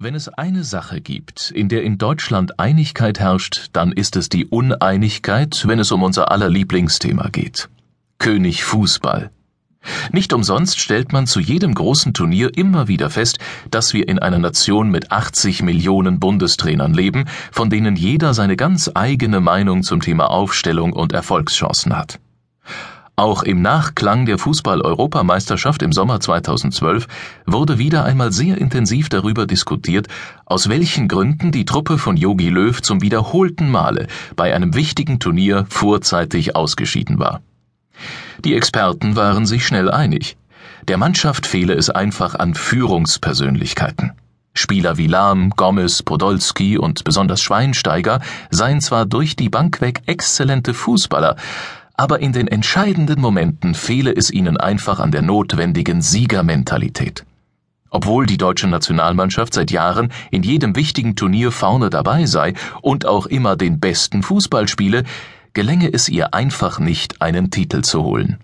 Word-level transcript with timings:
Wenn 0.00 0.14
es 0.14 0.28
eine 0.28 0.62
Sache 0.62 1.00
gibt, 1.00 1.50
in 1.50 1.68
der 1.68 1.82
in 1.82 1.98
Deutschland 1.98 2.60
Einigkeit 2.60 3.18
herrscht, 3.18 3.70
dann 3.72 3.90
ist 3.90 4.14
es 4.14 4.28
die 4.28 4.46
Uneinigkeit, 4.46 5.64
wenn 5.66 5.80
es 5.80 5.90
um 5.90 6.04
unser 6.04 6.30
aller 6.30 6.48
Lieblingsthema 6.48 7.30
geht. 7.30 7.68
König 8.20 8.62
Fußball. 8.62 9.32
Nicht 10.12 10.32
umsonst 10.32 10.78
stellt 10.78 11.12
man 11.12 11.26
zu 11.26 11.40
jedem 11.40 11.74
großen 11.74 12.14
Turnier 12.14 12.56
immer 12.56 12.86
wieder 12.86 13.10
fest, 13.10 13.40
dass 13.72 13.92
wir 13.92 14.08
in 14.08 14.20
einer 14.20 14.38
Nation 14.38 14.88
mit 14.88 15.10
80 15.10 15.64
Millionen 15.64 16.20
Bundestrainern 16.20 16.94
leben, 16.94 17.24
von 17.50 17.68
denen 17.68 17.96
jeder 17.96 18.34
seine 18.34 18.54
ganz 18.54 18.88
eigene 18.94 19.40
Meinung 19.40 19.82
zum 19.82 20.00
Thema 20.00 20.30
Aufstellung 20.30 20.92
und 20.92 21.12
Erfolgschancen 21.12 21.96
hat. 21.96 22.20
Auch 23.18 23.42
im 23.42 23.62
Nachklang 23.62 24.26
der 24.26 24.38
Fußball-Europameisterschaft 24.38 25.82
im 25.82 25.92
Sommer 25.92 26.20
2012 26.20 27.08
wurde 27.46 27.76
wieder 27.76 28.04
einmal 28.04 28.30
sehr 28.30 28.56
intensiv 28.58 29.08
darüber 29.08 29.44
diskutiert, 29.44 30.06
aus 30.46 30.68
welchen 30.68 31.08
Gründen 31.08 31.50
die 31.50 31.64
Truppe 31.64 31.98
von 31.98 32.16
Jogi 32.16 32.48
Löw 32.48 32.80
zum 32.80 33.02
wiederholten 33.02 33.72
Male 33.72 34.06
bei 34.36 34.54
einem 34.54 34.76
wichtigen 34.76 35.18
Turnier 35.18 35.66
vorzeitig 35.68 36.54
ausgeschieden 36.54 37.18
war. 37.18 37.40
Die 38.44 38.54
Experten 38.54 39.16
waren 39.16 39.46
sich 39.46 39.66
schnell 39.66 39.90
einig. 39.90 40.36
Der 40.86 40.96
Mannschaft 40.96 41.44
fehle 41.44 41.74
es 41.74 41.90
einfach 41.90 42.36
an 42.36 42.54
Führungspersönlichkeiten. 42.54 44.12
Spieler 44.54 44.96
wie 44.96 45.08
Lahm, 45.08 45.50
Gomez, 45.56 46.04
Podolski 46.04 46.78
und 46.78 47.02
besonders 47.02 47.42
Schweinsteiger 47.42 48.20
seien 48.50 48.80
zwar 48.80 49.06
durch 49.06 49.34
die 49.34 49.48
Bank 49.48 49.80
weg 49.80 50.02
exzellente 50.06 50.72
Fußballer, 50.72 51.34
aber 51.98 52.20
in 52.20 52.32
den 52.32 52.46
entscheidenden 52.46 53.20
Momenten 53.20 53.74
fehle 53.74 54.14
es 54.14 54.30
ihnen 54.30 54.56
einfach 54.56 55.00
an 55.00 55.10
der 55.10 55.20
notwendigen 55.20 56.00
Siegermentalität. 56.00 57.26
Obwohl 57.90 58.24
die 58.24 58.38
deutsche 58.38 58.68
Nationalmannschaft 58.68 59.52
seit 59.52 59.72
Jahren 59.72 60.12
in 60.30 60.44
jedem 60.44 60.76
wichtigen 60.76 61.16
Turnier 61.16 61.50
vorne 61.50 61.90
dabei 61.90 62.24
sei 62.26 62.54
und 62.82 63.04
auch 63.04 63.26
immer 63.26 63.56
den 63.56 63.80
besten 63.80 64.22
Fußball 64.22 64.68
spiele, 64.68 65.02
gelänge 65.54 65.92
es 65.92 66.08
ihr 66.08 66.34
einfach 66.34 66.78
nicht, 66.78 67.20
einen 67.20 67.50
Titel 67.50 67.82
zu 67.82 68.04
holen. 68.04 68.38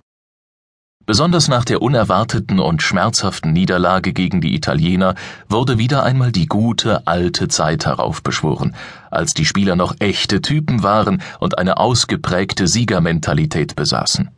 Besonders 1.07 1.49
nach 1.49 1.67
der 1.67 1.83
unerwarteten 1.83 2.59
und 2.59 2.83
schmerzhaften 2.83 3.53
Niederlage 3.53 4.15
gegen 4.15 4.41
die 4.41 4.55
Italiener 4.55 5.15
wurde 5.51 5.77
wieder 5.77 6.03
einmal 6.03 6.33
die 6.33 6.47
gute 6.47 7.07
alte 7.07 7.49
Zeit 7.49 7.85
heraufbeschworen, 7.85 8.75
als 9.11 9.35
die 9.35 9.45
Spieler 9.45 9.77
noch 9.77 9.97
echte 9.99 10.41
Typen 10.41 10.83
waren 10.83 11.21
und 11.41 11.59
eine 11.59 11.77
ausgeprägte 11.77 12.67
Siegermentalität 12.67 13.77
besaßen. 13.77 14.31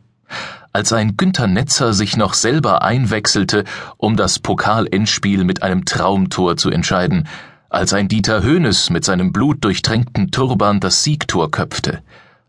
Als 0.73 0.91
ein 0.91 1.15
Günter 1.15 1.47
Netzer 1.47 1.93
sich 1.93 2.17
noch 2.17 2.33
selber 2.33 2.81
einwechselte, 2.81 3.63
um 3.95 4.17
das 4.17 4.39
Pokalendspiel 4.39 5.45
mit 5.45 5.63
einem 5.63 5.85
Traumtor 5.85 6.57
zu 6.57 6.69
entscheiden, 6.69 7.29
als 7.69 7.93
ein 7.93 8.09
Dieter 8.09 8.43
Höhnes 8.43 8.89
mit 8.89 9.05
seinem 9.05 9.31
blutdurchtränkten 9.31 10.31
Turban 10.31 10.81
das 10.81 11.03
Siegtor 11.03 11.49
köpfte, 11.49 12.01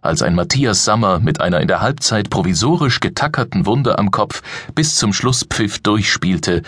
als 0.08 0.22
ein 0.22 0.34
Matthias 0.34 0.86
Sammer 0.86 1.20
mit 1.20 1.42
einer 1.42 1.60
in 1.60 1.68
der 1.68 1.82
Halbzeit 1.82 2.30
provisorisch 2.30 3.00
getackerten 3.00 3.66
Wunde 3.66 3.98
am 3.98 4.10
Kopf 4.10 4.42
bis 4.74 4.96
zum 4.96 5.12
Schlusspfiff 5.12 5.80
durchspielte, 5.80 6.62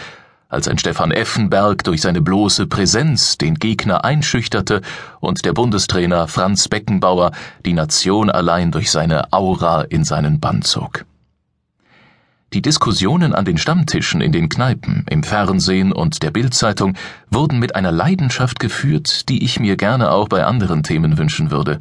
als 0.51 0.69
ein 0.69 0.77
Stefan 0.77 1.11
Effenberg 1.11 1.83
durch 1.85 2.03
seine 2.03 2.21
bloße 2.21 2.67
Präsenz 2.67 3.39
den 3.39 3.55
Gegner 3.55 4.05
einschüchterte 4.05 4.83
und 5.21 5.47
der 5.47 5.55
Bundestrainer 5.55 6.29
Franz 6.29 6.69
Beckenbauer 6.69 7.33
die 7.65 7.73
Nation 7.73 8.29
allein 8.29 8.73
durch 8.73 8.91
seine 8.91 9.33
Aura 9.33 9.83
in 9.83 10.05
seinen 10.05 10.39
Bann 10.39 10.61
zog. 10.61 11.07
Die 12.53 12.61
Diskussionen 12.61 13.35
an 13.35 13.47
den 13.47 13.57
Stammtischen 13.57 14.21
in 14.21 14.33
den 14.33 14.51
Kneipen, 14.51 15.07
im 15.09 15.23
Fernsehen 15.23 15.93
und 15.93 16.23
der 16.23 16.31
Bildzeitung 16.31 16.95
wurden 17.31 17.59
mit 17.59 17.75
einer 17.75 17.93
Leidenschaft 17.93 18.61
geführt, 18.61 19.31
die 19.31 19.45
ich 19.45 19.59
mir 19.61 19.79
gerne 19.79 20.11
auch 20.11 20.29
bei 20.29 20.45
anderen 20.45 20.83
Themen 20.83 21.17
wünschen 21.17 21.51
würde. 21.51 21.81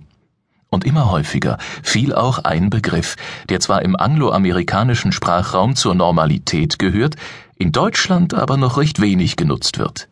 Und 0.69 0.85
immer 0.85 1.09
häufiger 1.09 1.57
fiel 1.81 2.13
auch 2.13 2.39
ein 2.39 2.69
Begriff, 2.69 3.15
der 3.49 3.59
zwar 3.59 3.81
im 3.81 3.95
angloamerikanischen 3.95 5.11
Sprachraum 5.11 5.75
zur 5.75 5.95
Normalität 5.95 6.77
gehört, 6.77 7.15
in 7.55 7.71
Deutschland 7.71 8.33
aber 8.33 8.57
noch 8.57 8.77
recht 8.77 9.01
wenig 9.01 9.35
genutzt 9.35 9.79
wird. 9.79 10.09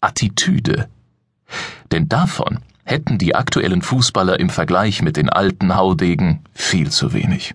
Attitüde. 0.00 0.88
Denn 1.90 2.08
davon 2.08 2.60
hätten 2.84 3.18
die 3.18 3.34
aktuellen 3.34 3.82
Fußballer 3.82 4.38
im 4.38 4.48
Vergleich 4.48 5.02
mit 5.02 5.16
den 5.16 5.28
alten 5.28 5.74
Haudegen 5.74 6.44
viel 6.54 6.90
zu 6.90 7.12
wenig. 7.12 7.54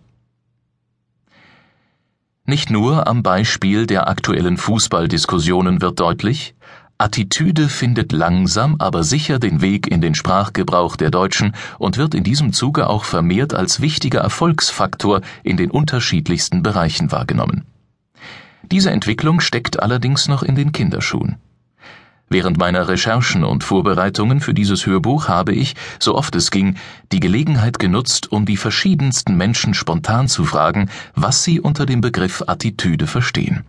Nicht 2.46 2.70
nur 2.70 3.08
am 3.08 3.24
Beispiel 3.24 3.86
der 3.86 4.10
aktuellen 4.10 4.58
Fußballdiskussionen 4.58 5.82
wird 5.82 6.00
deutlich, 6.00 6.54
Attitüde 7.02 7.68
findet 7.68 8.12
langsam, 8.12 8.76
aber 8.78 9.04
sicher 9.04 9.40
den 9.40 9.60
Weg 9.60 9.88
in 9.88 10.02
den 10.02 10.14
Sprachgebrauch 10.14 10.96
der 10.96 11.10
Deutschen 11.10 11.56
und 11.80 11.98
wird 11.98 12.14
in 12.14 12.24
diesem 12.24 12.54
Zuge 12.54 12.88
auch 12.88 13.06
vermehrt 13.06 13.56
als 13.56 13.82
wichtiger 13.82 14.20
Erfolgsfaktor 14.20 15.22
in 15.42 15.58
den 15.58 15.72
unterschiedlichsten 15.72 16.62
Bereichen 16.62 17.12
wahrgenommen. 17.12 17.66
Diese 18.62 18.92
Entwicklung 18.92 19.40
steckt 19.40 19.82
allerdings 19.82 20.28
noch 20.28 20.44
in 20.44 20.54
den 20.54 20.74
Kinderschuhen. 20.74 21.38
Während 22.30 22.60
meiner 22.60 22.88
Recherchen 22.88 23.44
und 23.44 23.64
Vorbereitungen 23.64 24.40
für 24.40 24.54
dieses 24.54 24.86
Hörbuch 24.86 25.28
habe 25.28 25.54
ich, 25.54 25.74
so 25.98 26.14
oft 26.14 26.36
es 26.36 26.52
ging, 26.52 26.76
die 27.12 27.20
Gelegenheit 27.20 27.80
genutzt, 27.80 28.32
um 28.32 28.46
die 28.46 28.58
verschiedensten 28.58 29.36
Menschen 29.36 29.74
spontan 29.74 30.28
zu 30.28 30.46
fragen, 30.46 30.88
was 31.16 31.44
sie 31.44 31.60
unter 31.60 31.88
dem 31.88 32.00
Begriff 32.00 32.44
Attitüde 32.46 33.08
verstehen. 33.08 33.64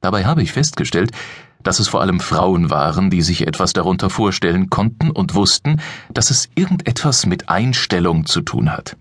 Dabei 0.00 0.24
habe 0.26 0.42
ich 0.42 0.52
festgestellt, 0.52 1.12
dass 1.62 1.80
es 1.80 1.88
vor 1.88 2.00
allem 2.00 2.20
Frauen 2.20 2.70
waren, 2.70 3.10
die 3.10 3.22
sich 3.22 3.46
etwas 3.46 3.72
darunter 3.72 4.10
vorstellen 4.10 4.70
konnten 4.70 5.10
und 5.10 5.34
wussten, 5.34 5.80
dass 6.12 6.30
es 6.30 6.48
irgendetwas 6.54 7.26
mit 7.26 7.48
Einstellung 7.48 8.26
zu 8.26 8.40
tun 8.40 8.70
hat. 8.70 8.96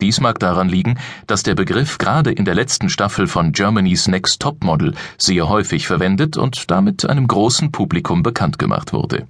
Dies 0.00 0.20
mag 0.20 0.38
daran 0.38 0.68
liegen, 0.68 0.98
dass 1.26 1.42
der 1.42 1.56
Begriff 1.56 1.98
gerade 1.98 2.30
in 2.30 2.44
der 2.44 2.54
letzten 2.54 2.88
Staffel 2.88 3.26
von 3.26 3.50
Germany's 3.50 4.06
Next 4.06 4.40
Top 4.40 4.62
Model 4.62 4.94
sehr 5.18 5.48
häufig 5.48 5.88
verwendet 5.88 6.36
und 6.36 6.70
damit 6.70 7.04
einem 7.04 7.26
großen 7.26 7.72
Publikum 7.72 8.22
bekannt 8.22 8.60
gemacht 8.60 8.92
wurde. 8.92 9.26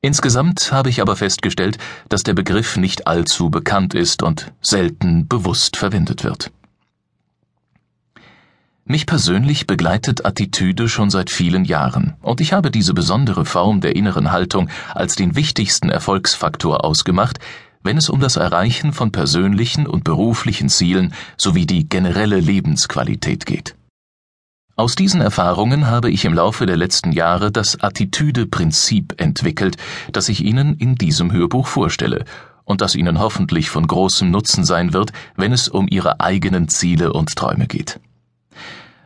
Insgesamt 0.00 0.72
habe 0.72 0.90
ich 0.90 1.00
aber 1.00 1.16
festgestellt, 1.16 1.78
dass 2.08 2.22
der 2.22 2.34
Begriff 2.34 2.76
nicht 2.76 3.06
allzu 3.06 3.50
bekannt 3.50 3.94
ist 3.94 4.22
und 4.22 4.52
selten 4.60 5.26
bewusst 5.26 5.76
verwendet 5.76 6.24
wird. 6.24 6.52
Mich 8.92 9.06
persönlich 9.06 9.66
begleitet 9.66 10.26
Attitüde 10.26 10.86
schon 10.86 11.08
seit 11.08 11.30
vielen 11.30 11.64
Jahren, 11.64 12.12
und 12.20 12.42
ich 12.42 12.52
habe 12.52 12.70
diese 12.70 12.92
besondere 12.92 13.46
Form 13.46 13.80
der 13.80 13.96
inneren 13.96 14.32
Haltung 14.32 14.68
als 14.94 15.16
den 15.16 15.34
wichtigsten 15.34 15.88
Erfolgsfaktor 15.88 16.84
ausgemacht, 16.84 17.38
wenn 17.82 17.96
es 17.96 18.10
um 18.10 18.20
das 18.20 18.36
Erreichen 18.36 18.92
von 18.92 19.10
persönlichen 19.10 19.86
und 19.86 20.04
beruflichen 20.04 20.68
Zielen 20.68 21.14
sowie 21.38 21.64
die 21.64 21.88
generelle 21.88 22.38
Lebensqualität 22.38 23.46
geht. 23.46 23.76
Aus 24.76 24.94
diesen 24.94 25.22
Erfahrungen 25.22 25.86
habe 25.86 26.10
ich 26.10 26.26
im 26.26 26.34
Laufe 26.34 26.66
der 26.66 26.76
letzten 26.76 27.12
Jahre 27.12 27.50
das 27.50 27.82
Attitüde-Prinzip 27.82 29.14
entwickelt, 29.16 29.78
das 30.12 30.28
ich 30.28 30.44
Ihnen 30.44 30.76
in 30.76 30.96
diesem 30.96 31.32
Hörbuch 31.32 31.66
vorstelle 31.66 32.26
und 32.64 32.82
das 32.82 32.94
Ihnen 32.94 33.20
hoffentlich 33.20 33.70
von 33.70 33.86
großem 33.86 34.30
Nutzen 34.30 34.66
sein 34.66 34.92
wird, 34.92 35.14
wenn 35.34 35.54
es 35.54 35.68
um 35.68 35.88
Ihre 35.88 36.20
eigenen 36.20 36.68
Ziele 36.68 37.14
und 37.14 37.34
Träume 37.34 37.66
geht. 37.66 37.98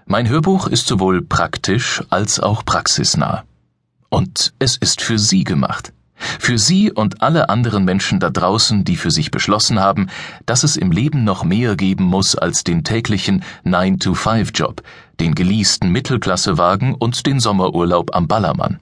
Mein 0.09 0.28
Hörbuch 0.28 0.69
ist 0.69 0.87
sowohl 0.87 1.21
praktisch 1.21 2.00
als 2.11 2.39
auch 2.39 2.65
praxisnah. 2.65 3.43
Und 4.09 4.55
es 4.61 4.77
ist 4.77 5.00
für 5.00 5.19
Sie 5.19 5.43
gemacht. 5.43 5.93
Für 6.15 6.59
Sie 6.59 6.93
und 6.93 7.22
alle 7.22 7.49
anderen 7.49 7.84
Menschen 7.84 8.21
da 8.21 8.31
draußen, 8.31 8.84
die 8.84 8.95
für 8.95 9.11
sich 9.11 9.33
beschlossen 9.33 9.81
haben, 9.81 10.06
dass 10.47 10.62
es 10.62 10.77
im 10.77 10.93
Leben 10.93 11.25
noch 11.25 11.43
mehr 11.43 11.75
geben 11.75 12.05
muss 12.05 12.37
als 12.37 12.62
den 12.62 12.84
täglichen 12.84 13.43
9-to-5-Job, 13.65 14.81
den 15.19 15.34
geleasten 15.34 15.91
Mittelklassewagen 15.91 16.95
und 16.95 17.27
den 17.27 17.41
Sommerurlaub 17.41 18.15
am 18.15 18.28
Ballermann. 18.28 18.78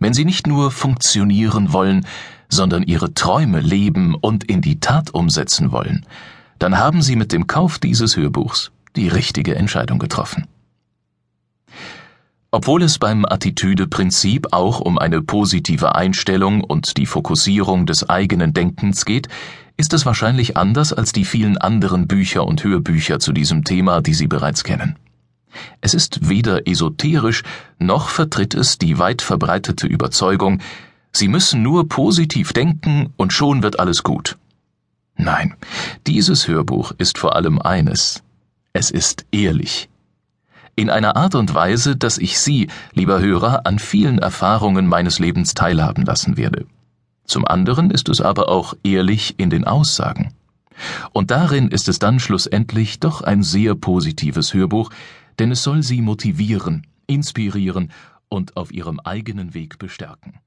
Wenn 0.00 0.12
Sie 0.12 0.24
nicht 0.24 0.48
nur 0.48 0.72
funktionieren 0.72 1.72
wollen, 1.72 2.04
sondern 2.48 2.82
Ihre 2.82 3.14
Träume 3.14 3.60
leben 3.60 4.16
und 4.16 4.42
in 4.42 4.60
die 4.60 4.80
Tat 4.80 5.14
umsetzen 5.14 5.70
wollen, 5.70 6.04
dann 6.58 6.78
haben 6.78 7.00
Sie 7.00 7.14
mit 7.14 7.30
dem 7.30 7.46
Kauf 7.46 7.78
dieses 7.78 8.16
Hörbuchs 8.16 8.71
die 8.96 9.08
richtige 9.08 9.54
Entscheidung 9.54 9.98
getroffen. 9.98 10.46
Obwohl 12.50 12.82
es 12.82 12.98
beim 12.98 13.24
Attitüde-Prinzip 13.24 14.48
auch 14.52 14.80
um 14.80 14.98
eine 14.98 15.22
positive 15.22 15.94
Einstellung 15.94 16.62
und 16.62 16.98
die 16.98 17.06
Fokussierung 17.06 17.86
des 17.86 18.08
eigenen 18.10 18.52
Denkens 18.52 19.06
geht, 19.06 19.28
ist 19.78 19.94
es 19.94 20.04
wahrscheinlich 20.04 20.56
anders 20.56 20.92
als 20.92 21.12
die 21.12 21.24
vielen 21.24 21.56
anderen 21.56 22.06
Bücher 22.06 22.46
und 22.46 22.62
Hörbücher 22.62 23.20
zu 23.20 23.32
diesem 23.32 23.64
Thema, 23.64 24.02
die 24.02 24.12
Sie 24.12 24.26
bereits 24.26 24.64
kennen. 24.64 24.96
Es 25.80 25.94
ist 25.94 26.28
weder 26.28 26.66
esoterisch, 26.68 27.42
noch 27.78 28.10
vertritt 28.10 28.54
es 28.54 28.76
die 28.76 28.98
weit 28.98 29.22
verbreitete 29.22 29.86
Überzeugung, 29.86 30.60
Sie 31.14 31.28
müssen 31.28 31.62
nur 31.62 31.88
positiv 31.88 32.52
denken 32.52 33.12
und 33.16 33.32
schon 33.32 33.62
wird 33.62 33.78
alles 33.78 34.02
gut. 34.02 34.38
Nein, 35.16 35.54
dieses 36.06 36.48
Hörbuch 36.48 36.92
ist 36.96 37.18
vor 37.18 37.36
allem 37.36 37.60
eines, 37.60 38.22
es 38.72 38.90
ist 38.90 39.26
ehrlich. 39.32 39.88
in 40.74 40.88
einer 40.88 41.16
Art 41.16 41.34
und 41.34 41.54
Weise, 41.54 41.96
dass 41.96 42.16
ich 42.16 42.38
Sie, 42.38 42.68
lieber 42.94 43.20
Hörer, 43.20 43.66
an 43.66 43.78
vielen 43.78 44.18
Erfahrungen 44.18 44.86
meines 44.86 45.18
Lebens 45.18 45.52
teilhaben 45.52 46.04
lassen 46.06 46.38
werde. 46.38 46.64
Zum 47.26 47.46
anderen 47.46 47.90
ist 47.90 48.08
es 48.08 48.22
aber 48.22 48.48
auch 48.48 48.74
ehrlich 48.82 49.34
in 49.36 49.50
den 49.50 49.64
Aussagen. 49.64 50.32
Und 51.12 51.30
darin 51.30 51.68
ist 51.68 51.88
es 51.88 51.98
dann 51.98 52.18
schlussendlich 52.18 53.00
doch 53.00 53.20
ein 53.20 53.42
sehr 53.42 53.74
positives 53.74 54.54
Hörbuch, 54.54 54.90
denn 55.38 55.50
es 55.50 55.62
soll 55.62 55.82
Sie 55.82 56.00
motivieren, 56.00 56.86
inspirieren 57.06 57.92
und 58.28 58.56
auf 58.56 58.72
Ihrem 58.72 58.98
eigenen 59.00 59.52
Weg 59.52 59.78
bestärken. 59.78 60.40